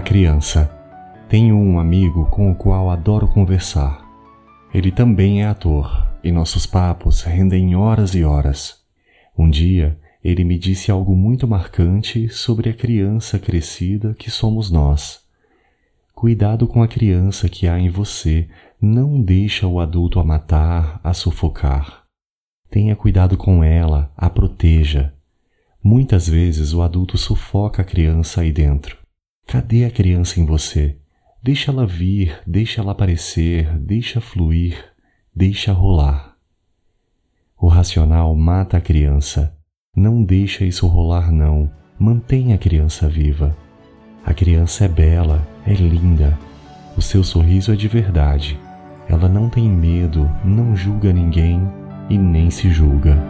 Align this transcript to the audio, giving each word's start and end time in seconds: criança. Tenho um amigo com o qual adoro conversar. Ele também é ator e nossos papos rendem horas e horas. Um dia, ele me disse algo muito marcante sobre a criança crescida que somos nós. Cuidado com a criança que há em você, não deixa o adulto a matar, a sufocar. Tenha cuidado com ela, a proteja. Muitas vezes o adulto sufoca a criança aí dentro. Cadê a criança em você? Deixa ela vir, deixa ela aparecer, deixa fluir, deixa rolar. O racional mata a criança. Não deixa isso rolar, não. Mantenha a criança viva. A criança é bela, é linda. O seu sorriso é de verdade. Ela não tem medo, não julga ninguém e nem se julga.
criança. 0.00 0.70
Tenho 1.28 1.56
um 1.56 1.78
amigo 1.78 2.26
com 2.26 2.50
o 2.50 2.54
qual 2.54 2.90
adoro 2.90 3.26
conversar. 3.28 4.02
Ele 4.72 4.90
também 4.90 5.42
é 5.42 5.46
ator 5.46 6.06
e 6.22 6.30
nossos 6.30 6.66
papos 6.66 7.22
rendem 7.22 7.74
horas 7.74 8.14
e 8.14 8.24
horas. 8.24 8.80
Um 9.36 9.50
dia, 9.50 9.98
ele 10.22 10.44
me 10.44 10.58
disse 10.58 10.90
algo 10.90 11.16
muito 11.16 11.48
marcante 11.48 12.28
sobre 12.28 12.70
a 12.70 12.74
criança 12.74 13.38
crescida 13.38 14.14
que 14.14 14.30
somos 14.30 14.70
nós. 14.70 15.20
Cuidado 16.14 16.66
com 16.68 16.82
a 16.82 16.88
criança 16.88 17.48
que 17.48 17.66
há 17.66 17.78
em 17.78 17.88
você, 17.88 18.48
não 18.80 19.20
deixa 19.20 19.66
o 19.66 19.80
adulto 19.80 20.20
a 20.20 20.24
matar, 20.24 21.00
a 21.02 21.12
sufocar. 21.12 22.04
Tenha 22.70 22.94
cuidado 22.94 23.36
com 23.36 23.64
ela, 23.64 24.12
a 24.16 24.30
proteja. 24.30 25.12
Muitas 25.82 26.28
vezes 26.28 26.72
o 26.72 26.80
adulto 26.80 27.18
sufoca 27.18 27.82
a 27.82 27.84
criança 27.84 28.42
aí 28.42 28.52
dentro. 28.52 29.01
Cadê 29.52 29.84
a 29.84 29.90
criança 29.90 30.40
em 30.40 30.46
você? 30.46 30.96
Deixa 31.42 31.70
ela 31.70 31.86
vir, 31.86 32.40
deixa 32.46 32.80
ela 32.80 32.92
aparecer, 32.92 33.78
deixa 33.80 34.18
fluir, 34.18 34.82
deixa 35.36 35.74
rolar. 35.74 36.36
O 37.60 37.68
racional 37.68 38.34
mata 38.34 38.78
a 38.78 38.80
criança. 38.80 39.54
Não 39.94 40.24
deixa 40.24 40.64
isso 40.64 40.86
rolar, 40.86 41.30
não. 41.30 41.70
Mantenha 41.98 42.54
a 42.54 42.58
criança 42.58 43.10
viva. 43.10 43.54
A 44.24 44.32
criança 44.32 44.86
é 44.86 44.88
bela, 44.88 45.46
é 45.66 45.74
linda. 45.74 46.38
O 46.96 47.02
seu 47.02 47.22
sorriso 47.22 47.74
é 47.74 47.76
de 47.76 47.88
verdade. 47.88 48.58
Ela 49.06 49.28
não 49.28 49.50
tem 49.50 49.68
medo, 49.68 50.30
não 50.42 50.74
julga 50.74 51.12
ninguém 51.12 51.60
e 52.08 52.16
nem 52.16 52.50
se 52.50 52.70
julga. 52.70 53.22